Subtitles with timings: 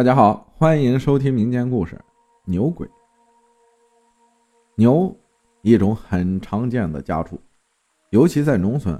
[0.00, 1.94] 大家好，欢迎收听民间故事
[2.46, 2.86] 《牛鬼》。
[4.74, 5.14] 牛，
[5.60, 7.38] 一种很常见的家畜，
[8.08, 8.98] 尤其在农村。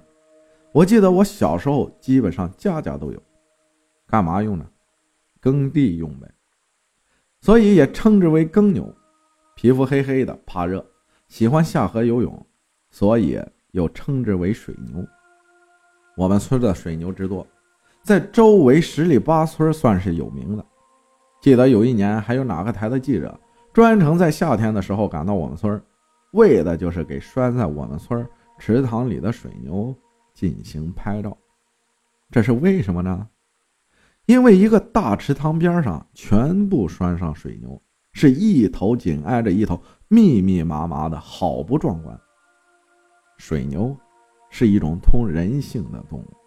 [0.75, 3.23] 我记得我小时候，基本上家家都有。
[4.07, 4.67] 干嘛用呢？
[5.41, 6.31] 耕地用呗。
[7.41, 8.95] 所以也称之为耕牛。
[9.55, 10.85] 皮肤黑黑的，怕热，
[11.29, 12.47] 喜欢下河游泳，
[12.91, 13.41] 所以
[13.71, 15.03] 又称之为水牛。
[16.15, 17.47] 我们村的水牛之多，
[18.03, 20.67] 在周围十里八村算是有名的。
[21.41, 23.39] 记得有一年，还有哪个台的记者
[23.73, 25.83] 专程在夏天的时候赶到我们村，
[26.33, 28.27] 为的就是给拴在我们村
[28.59, 29.95] 池塘里的水牛
[30.35, 31.37] 进行拍照。
[32.31, 33.27] 这是为什么呢？
[34.27, 37.81] 因为一个大池塘边上全部拴上水牛，
[38.13, 42.21] 是一头紧挨着一头，密密麻麻的，好不壮观。
[43.39, 43.97] 水牛
[44.51, 46.40] 是一种通人性的动物。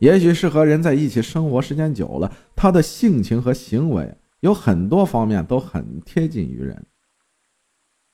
[0.00, 6.84] 也许是和人在一起生活时间久了，他的性情和行为有很多方面都很贴近于人。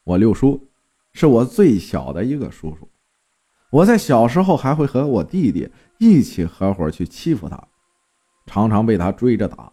[0.05, 0.69] 我六叔
[1.13, 2.89] 是我最小的一个叔叔，
[3.71, 7.69] 我在小时候还会和我弟弟一起合伙去欺负他，
[8.47, 9.73] 常常被他追着打。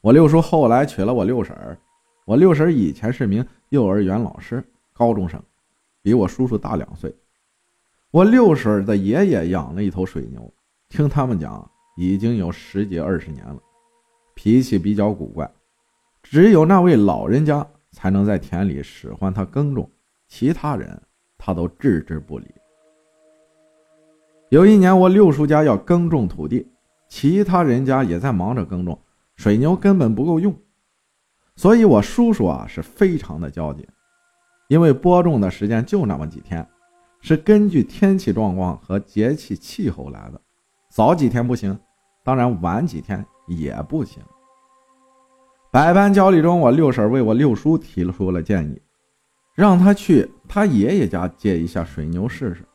[0.00, 1.78] 我六叔后来娶了我六婶儿，
[2.24, 5.40] 我六婶以前是名幼儿园老师，高中生，
[6.02, 7.14] 比我叔叔大两岁。
[8.10, 10.52] 我六婶的爷爷养了一头水牛。
[10.88, 13.58] 听他们讲，已经有十几二十年了，
[14.34, 15.50] 脾气比较古怪，
[16.22, 19.90] 只有那位老人家才能在田里使唤他耕种，
[20.28, 21.00] 其他人
[21.36, 22.46] 他都置之不理。
[24.50, 26.66] 有一年，我六叔家要耕种土地，
[27.08, 28.98] 其他人家也在忙着耕种，
[29.34, 30.56] 水牛根本不够用，
[31.56, 33.86] 所以我叔叔啊是非常的焦急，
[34.68, 36.66] 因为播种的时间就那么几天，
[37.20, 40.40] 是根据天气状况和节气气候来的。
[40.96, 41.78] 早几天不行，
[42.24, 44.22] 当然晚几天也不行。
[45.70, 48.80] 百般焦虑中，我六婶为我六叔提出了建议，
[49.54, 52.66] 让他去他爷爷家借一下水牛试试。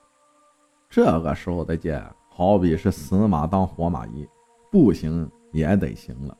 [0.88, 4.30] 这个时候的借，好比是死马当活马医，
[4.72, 6.38] 不行也得行了。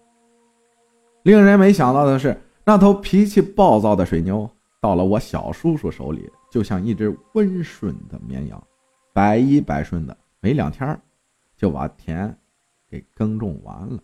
[1.24, 4.48] 令人没想到的是，那头脾气暴躁的水牛
[4.80, 8.64] 到了我小叔叔手里，就像一只温顺的绵羊，
[9.14, 10.96] 百依百顺的，没两天
[11.62, 12.36] 就把田
[12.90, 14.00] 给耕种完了。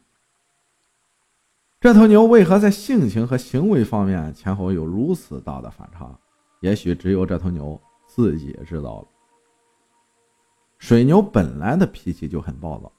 [1.82, 6.16] 这头牛为何在性情和行为方面前后有如此大的反差？
[6.60, 9.08] 也许只有这头牛自己知道了。
[10.78, 12.92] 水牛本来的脾气就很暴躁，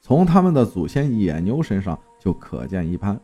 [0.00, 3.20] 从他们的祖先野牛身上就可见一斑，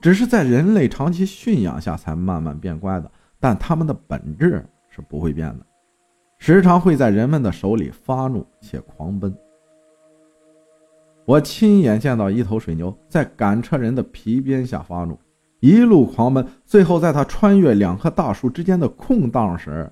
[0.00, 3.10] 只是在人类长期驯养下才慢慢变乖的。
[3.40, 5.66] 但他们的本质是不会变的，
[6.38, 9.36] 时常会在人们的手里发怒且狂奔。
[11.26, 15.18] 我亲眼见到一头水牛在赶车人的皮鞭下发怒，
[15.60, 19.90] 一路狂奔，最后在他穿越两棵大树之间的空档时，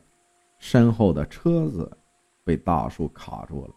[0.59, 1.91] 身后的车子
[2.45, 3.71] 被大树卡住了，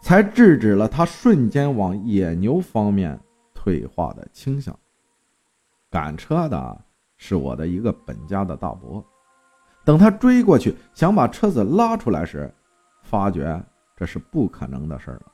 [0.00, 3.20] 才制止了他瞬间往野牛方面
[3.52, 4.74] 退化的倾向。
[5.90, 6.84] 赶车的
[7.18, 9.04] 是我的一个本家的大伯，
[9.84, 12.50] 等他追过去想把车子拉出来时，
[13.02, 13.62] 发觉
[13.94, 15.31] 这是不可能的事了。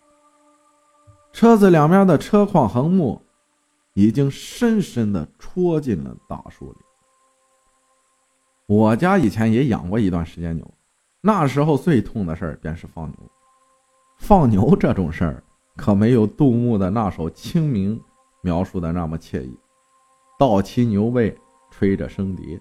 [1.33, 3.21] 车子两边的车框横木
[3.95, 6.79] 已经深深的戳进了大树里。
[8.67, 10.69] 我家以前也养过一段时间牛，
[11.21, 13.19] 那时候最痛的事儿便是放牛。
[14.19, 15.43] 放牛这种事儿
[15.77, 17.97] 可没有杜牧的那首《清明》
[18.43, 19.57] 描述的那么惬意。
[20.39, 21.37] 倒骑牛背，
[21.71, 22.61] 吹着笙笛，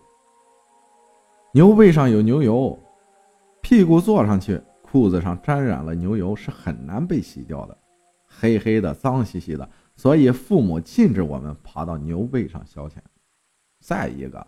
[1.51, 2.77] 牛背上有牛油，
[3.61, 7.77] 屁股坐上去，裤子上沾染了牛油，是很难被洗掉的。
[8.39, 12.97] 黑黑的，脏兮兮的，所以父母禁止我们爬到牛背上消遣。
[13.79, 14.45] 再一个，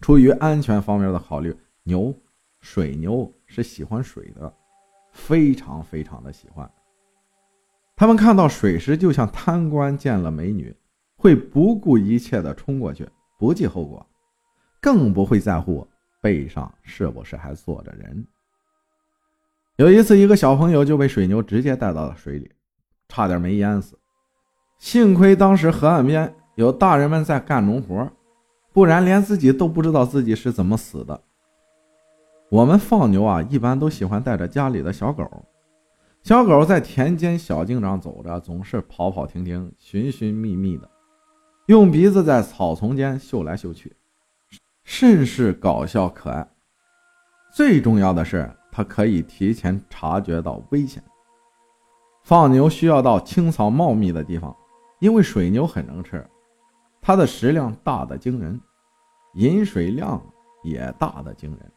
[0.00, 2.14] 出于安全方面的考虑，牛，
[2.60, 4.52] 水牛是喜欢水的，
[5.12, 6.70] 非常非常的喜欢。
[7.96, 10.74] 他们看到水时，就像贪官见了美女，
[11.16, 13.08] 会不顾一切的冲过去，
[13.38, 14.04] 不计后果，
[14.80, 15.86] 更不会在乎
[16.20, 18.26] 背上是不是还坐着人。
[19.76, 22.50] 有一次，一个小朋友就被水牛直接带到了水里。
[23.14, 23.98] 差点没淹死，
[24.78, 28.10] 幸亏当时河岸边有大人们在干农活，
[28.72, 31.20] 不然连自己都不知道自己是怎么死的。
[32.48, 35.30] 我们放牛啊，一般都喜欢带着家里的小狗，
[36.22, 40.88] 小狗在田间小径上走着，总是跑跑停停、寻寻觅觅的，
[41.66, 43.94] 用鼻子在草丛间嗅来嗅去，
[44.84, 46.48] 甚是搞笑可爱。
[47.52, 51.04] 最重要的是，它可以提前察觉到危险。
[52.22, 54.56] 放牛需要到青草茂密的地方，
[55.00, 56.24] 因为水牛很能吃，
[57.00, 58.60] 它的食量大的惊人，
[59.34, 60.22] 饮水量
[60.62, 61.72] 也大的惊人。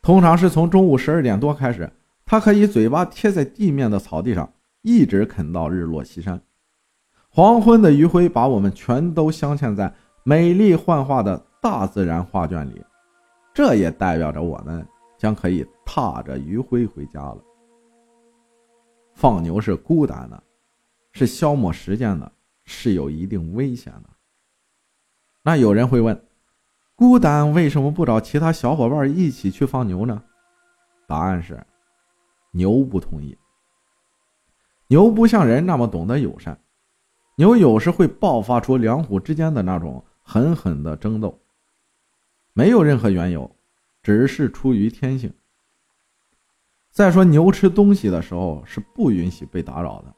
[0.00, 1.90] 通常是从中午十二点多开始，
[2.24, 4.50] 它可以嘴巴贴在地面的草地上，
[4.82, 6.40] 一直啃到日落西山。
[7.28, 9.92] 黄昏的余晖把我们全都镶嵌在
[10.24, 12.82] 美丽幻化的大自然画卷里，
[13.52, 14.86] 这也代表着我们
[15.18, 17.38] 将可以踏着余晖回家了。
[19.20, 20.42] 放牛是孤单的，
[21.12, 22.32] 是消磨时间的，
[22.64, 24.08] 是有一定危险的。
[25.42, 26.18] 那有人会问。
[26.96, 30.22] 孤单为什么不找其他小伙伴一起去放牛呢？
[31.06, 31.62] 答案是，
[32.50, 33.36] 牛不同意。
[34.86, 36.58] 牛不像人那么懂得友善，
[37.36, 41.38] 牛有时会爆发出两虎之间的那种狠狠的争斗，
[42.54, 43.54] 没有任何缘由，
[44.02, 45.30] 只是出于天性。
[47.00, 50.14] 再说，牛吃东西的时候是不允许被打扰的。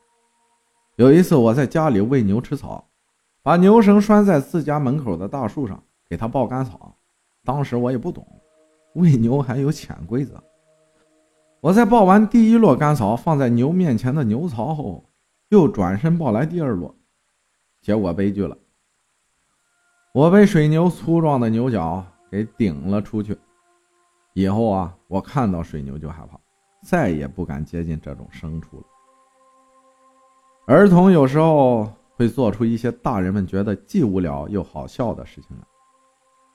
[0.96, 2.84] 有一次，我在家里喂牛吃草，
[3.40, 5.80] 把牛绳拴在自家门口的大树上。
[6.10, 6.92] 给它抱干草，
[7.44, 8.26] 当时我也不懂，
[8.96, 10.42] 喂牛还有潜规则。
[11.60, 15.04] 我在抱完第一摞干草放在牛面前的牛槽后，
[15.50, 16.92] 又转身抱来第二摞，
[17.80, 18.58] 结果悲剧了，
[20.12, 23.38] 我被水牛粗壮的牛角给顶了出去。
[24.32, 26.41] 以后啊，我看到水牛就害怕，
[26.82, 28.84] 再也不敢接近这种牲畜了。
[30.66, 35.64] 儿童有时候会做出一些大人们觉得既无聊又好笑的事情来。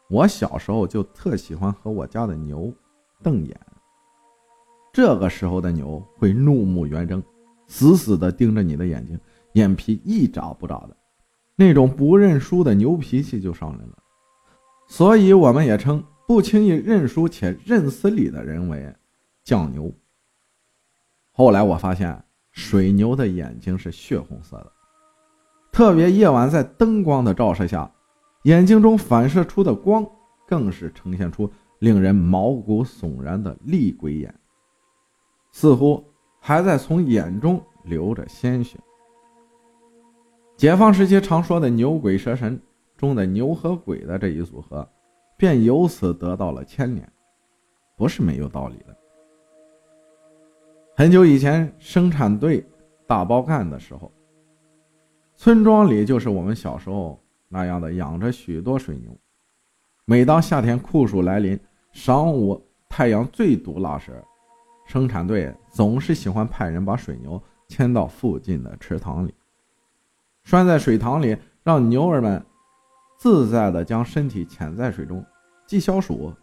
[0.09, 2.73] 我小时候就特喜欢和我家的牛
[3.21, 3.59] 瞪眼。
[4.93, 7.21] 这个时候的牛会怒目圆睁，
[7.67, 9.19] 死死地盯着你的眼睛，
[9.53, 10.95] 眼皮一眨不眨的，
[11.55, 13.97] 那种不认输的牛脾气就上来了。
[14.87, 18.95] 所以我们也称不轻易认输且认死理的人为
[19.45, 19.91] 犟牛。
[21.37, 22.19] 后来我发现
[22.51, 24.71] 水牛的眼睛是血红色的，
[25.71, 27.87] 特别夜晚在灯光的照射下。
[28.45, 30.03] 眼睛中反射出的光，
[30.47, 31.47] 更是呈现出
[31.77, 34.33] 令人毛骨悚然的厉鬼眼，
[35.51, 36.03] 似乎
[36.39, 38.79] 还在从眼中流着鲜血。
[40.55, 42.59] 解放时期常说的“牛鬼蛇神”
[42.97, 44.89] 中的牛和鬼的这一组合，
[45.37, 47.07] 便由此得到了牵连，
[47.95, 48.97] 不是没有道理的。
[50.99, 52.67] 很久以前，生产队
[53.05, 54.11] 大包干的时候，
[55.35, 57.21] 村庄里就是我们小时候。
[57.49, 59.15] 那样的养着许多水牛，
[60.05, 61.57] 每当夏天酷暑来临，
[61.93, 62.59] 晌午
[62.89, 64.21] 太阳最毒辣时，
[64.87, 69.33] 生产队总是喜欢派人把水牛牵到附近的池塘里，
[70.43, 72.43] 拴在水塘里，让牛儿们
[73.19, 75.23] 自在地将身体潜在水中，
[75.67, 76.33] 既消暑，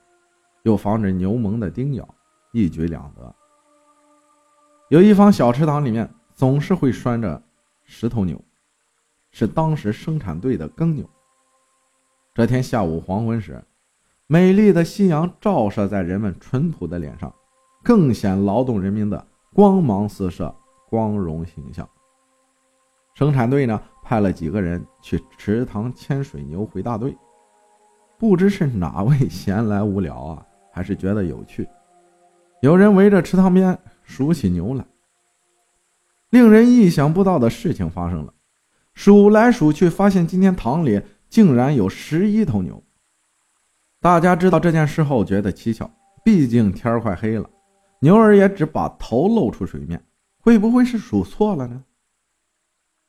[0.63, 2.09] 又防止牛虻的叮咬，
[2.53, 3.35] 一举两得。
[4.89, 7.43] 有一方小池塘里面，总是会拴着
[7.85, 8.41] 十头牛。
[9.37, 11.05] 是当时生产队的耕牛。
[12.33, 13.61] 这天下午黄昏时，
[14.29, 17.35] 美丽的夕阳照射在人们淳朴的脸上，
[17.83, 20.55] 更显劳动人民的光芒四射、
[20.89, 21.89] 光荣形象。
[23.15, 27.17] 生产队呢，派了几个人去池塘牵水牛回大队。
[28.17, 31.69] 不知是哪位闲来无聊啊，还是觉得有趣，
[32.61, 34.87] 有人围着池塘边数起牛来。
[36.31, 38.33] 令人意想不到的事情发生了。
[38.95, 42.83] 数来数去，发现今天塘里竟然有十一头牛。
[44.01, 45.91] 大家知道这件事后，觉得蹊跷。
[46.25, 47.51] 毕竟天快黑了，
[47.99, 50.03] 牛儿也只把头露出水面，
[50.39, 51.85] 会不会是数错了呢？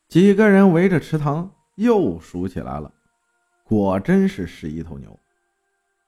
[0.09, 2.93] 几个人围着池塘又数起来了，
[3.63, 5.17] 果真是十一头牛。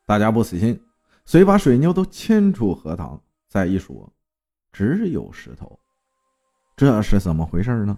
[0.06, 0.80] 大家不死心，
[1.26, 4.12] 遂把水牛都牵出荷塘，再一数，
[4.72, 5.80] 只有石头。
[6.76, 7.98] 这是怎么回事呢？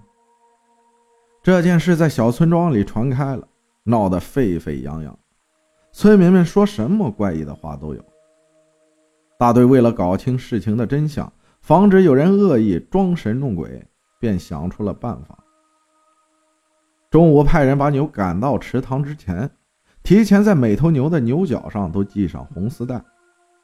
[1.41, 3.47] 这件事在小村庄里传开了，
[3.83, 5.17] 闹得沸沸扬扬，
[5.91, 8.05] 村民们说什么怪异的话都有。
[9.37, 13.85] 大队为了搞清事情的真相，防止有人恶意装神弄鬼，
[14.19, 15.37] 便想出了办法。
[17.09, 19.49] 中午派人把牛赶到池塘之前，
[20.03, 23.01] 提前在每头牛的牛角上都系上红丝带。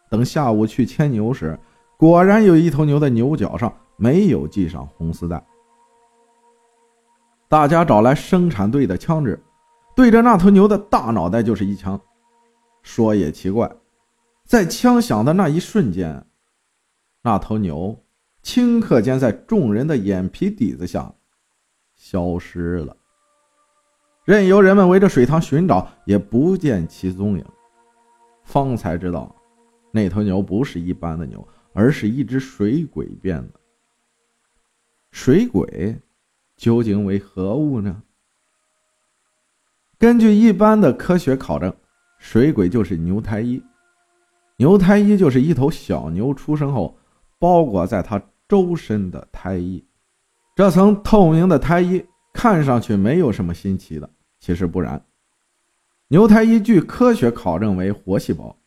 [0.09, 1.59] 等下午去牵牛时，
[1.97, 5.43] 果然有一头牛的牛角上没有系上红丝带。
[7.47, 9.41] 大家找来生产队的枪支，
[9.95, 11.99] 对着那头牛的大脑袋就是一枪。
[12.81, 13.71] 说也奇怪，
[14.45, 16.25] 在枪响的那一瞬间，
[17.21, 17.97] 那头牛
[18.43, 21.11] 顷刻间在众人的眼皮底子下
[21.95, 22.95] 消失了。
[24.23, 27.45] 任由人们围着水塘寻找，也不见其踪影。
[28.43, 29.33] 方才知道，
[29.91, 33.60] 那头牛不是一般的牛，而是一只水鬼变的。
[35.12, 36.01] 水鬼。
[36.58, 38.01] 究竟为何物呢？
[39.98, 41.75] 根据一般的科学考证，
[42.17, 43.62] 水鬼就是牛胎衣。
[44.55, 46.98] 牛胎衣就是一头小牛出生后
[47.38, 49.86] 包裹在它周身的胎衣。
[50.55, 55.05] 这层透明的胎衣看上去没有什么新奇的，其实不然。
[56.08, 58.58] 牛胎衣据科学考证为活细胞，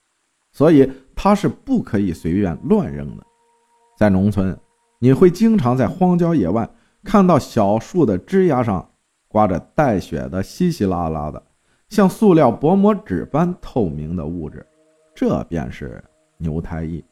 [0.58, 3.24] 所以它是不可以随便乱扔的。
[3.96, 4.58] 在农村，
[4.98, 6.68] 你会经常在荒郊野外
[7.04, 8.90] 看到小树的枝丫上
[9.28, 11.40] 挂着带血的稀稀拉拉的，
[11.90, 14.66] 像塑料薄膜纸般透明的物质，
[15.14, 16.02] 这便是
[16.38, 17.04] 牛胎衣。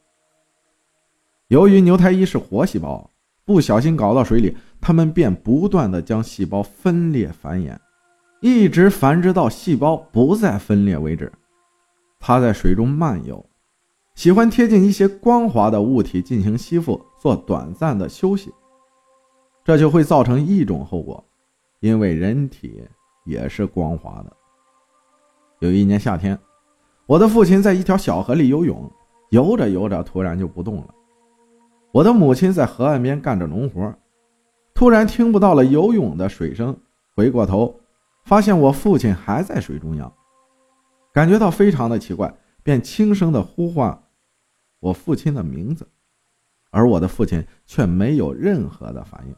[1.47, 3.09] 由于牛胎衣是活细胞，
[3.45, 7.77] 不小心搞到水里，它们便不断的将细胞分裂繁衍。
[8.41, 11.31] 一直繁殖到细胞不再分裂为止。
[12.19, 13.45] 它在水中漫游，
[14.15, 18.53] 喜欢贴近一些光滑的物体进行吸附，做短暂的休息。
[19.63, 21.23] 这就会造成一种后果，
[21.79, 22.83] 因为人体
[23.25, 24.31] 也是光滑的。
[25.59, 26.37] 有一年夏天，
[27.05, 28.91] 我的父亲在一条小河里游泳，
[29.29, 30.93] 游着游着突然就不动了。
[31.91, 33.93] 我的母亲在河岸边干着农活，
[34.73, 36.77] 突然听不到了游泳的水声，
[37.15, 37.79] 回过头。
[38.23, 40.13] 发现我父亲还在水中央，
[41.17, 42.31] 感觉到非常的奇怪，
[42.61, 44.03] 便轻声的呼唤
[44.79, 45.89] 我父亲的名字，
[46.69, 49.35] 而我的父亲却没有任何的反应，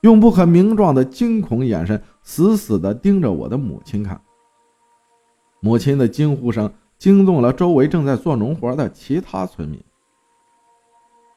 [0.00, 4.20] 用不可名状的惊恐眼神死死的盯着我的母亲看。
[5.60, 6.68] 母亲的惊呼声
[6.98, 9.80] 惊动了周围正在做农活的其他村民。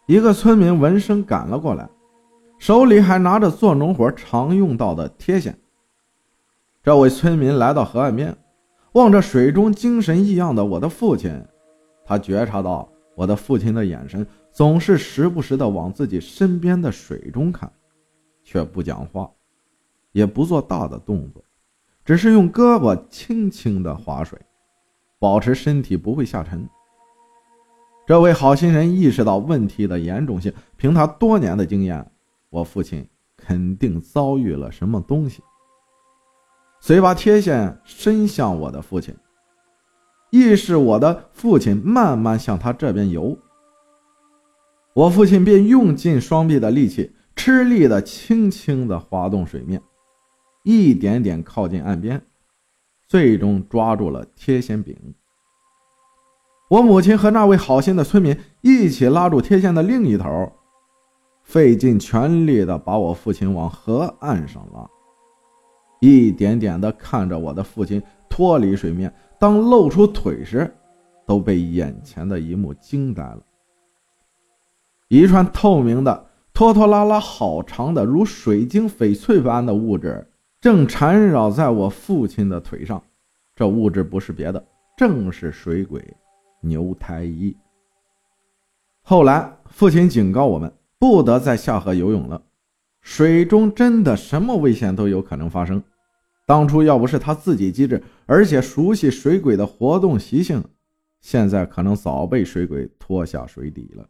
[0.07, 1.87] 一个村民闻声赶了过来，
[2.57, 5.55] 手里还拿着做农活常用到的贴线。
[6.81, 8.35] 这位村民来到河岸边，
[8.93, 11.43] 望着水中精神异样的我的父亲，
[12.05, 17.71] 他觉察到我的父亲的眼神总是时不时的往自己身边的水中看，
[18.43, 19.31] 却不讲话，
[20.11, 21.43] 也不做大的动作，
[22.05, 24.39] 只是用胳膊轻轻的划水，
[25.17, 26.67] 保持身体不会下沉。
[28.05, 32.05] 这位好心人意识到问题的严重性，凭他多年的经验，
[32.51, 33.07] 我父亲
[33.37, 35.41] 肯定遭遇了什么东西。
[36.85, 39.15] 遂把贴线伸向我的父亲，
[40.31, 43.37] 意识我的父亲慢慢向他这边游。
[44.93, 49.81] 我父亲便用尽双臂的力气，吃力的轻轻的划动水面，
[50.63, 52.21] 一点点靠近岸边，
[53.07, 54.93] 最终抓住了贴线柄。
[56.69, 60.51] 我母亲和那位好心的村民一起拉住贴线的另一头，
[61.43, 64.85] 费尽全力的把我父亲往河岸上拉。
[66.03, 70.69] 一点点地看着我的父亲脱离水面，当露出腿时，
[71.25, 73.39] 都被眼前的一幕惊呆了。
[75.07, 80.27] 一串透明的、拖拖拉拉、好长的、如水晶翡翠般的物质
[80.59, 83.01] 正缠绕在我父亲的腿上。
[83.55, 84.61] 这物质不是别的，
[84.97, 86.05] 正是水鬼
[86.59, 87.55] 牛太医。
[89.03, 90.69] 后来，父亲警告我们
[90.99, 92.41] 不得再下河游泳了，
[92.99, 95.81] 水中真的什么危险都有可能发生。
[96.53, 100.63] 当初要不是他自己机智，而且熟悉水鬼的活动习性，
[101.19, 104.07] 现在可能早被水鬼拖下水底了。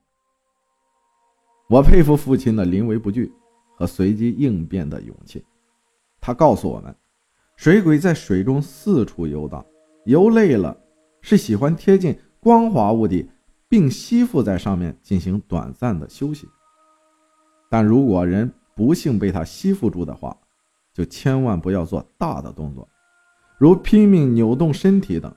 [1.69, 3.31] 我佩服父亲的临危不惧
[3.77, 5.41] 和随机应变的勇气。
[6.19, 6.93] 他告诉我们，
[7.55, 9.65] 水鬼在水中四处游荡，
[10.03, 10.77] 游累了
[11.21, 13.25] 是喜欢贴近光滑物体，
[13.69, 16.45] 并吸附在上面进行短暂的休息。
[17.69, 20.37] 但如果人不幸被他吸附住的话，
[20.93, 22.87] 就千万不要做大的动作，
[23.57, 25.35] 如拼命扭动身体等，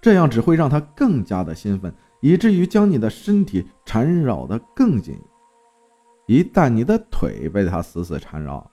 [0.00, 5.18] 这样只会让他更加的兴奋，以至于将你的身体缠绕的更紧。
[6.26, 8.70] 一旦你的腿被他死死缠绕，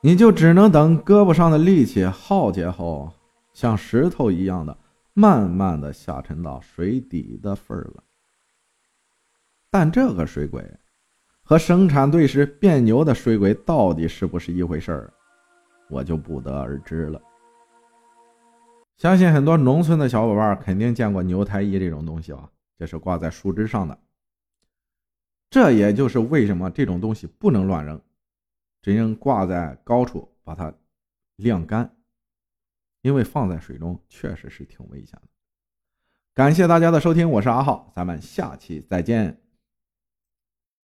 [0.00, 3.12] 你就只能等胳膊上的力气耗竭后，
[3.52, 4.76] 像石头一样的
[5.12, 8.02] 慢慢的下沉到水底的份儿了。
[9.70, 10.62] 但这个水鬼
[11.48, 15.12] 和生产队时变牛的水鬼到底是不是一回事儿？
[15.88, 17.22] 我就不得而知了。
[18.96, 23.96] 相信很多农村的小伙伴肯定见过牛胎衣这种东西啊，这是挂在树枝上的。
[25.48, 28.00] 这也就是为什么这种东西不能乱扔，
[28.82, 30.74] 只应挂在高处把它
[31.36, 31.94] 晾干，
[33.02, 35.28] 因为放在水中确实是挺危险的。
[36.34, 39.45] 感谢大家的收听，我是阿浩，咱们下期再见。